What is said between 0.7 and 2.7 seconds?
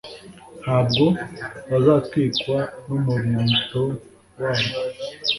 bwo bazatwikwa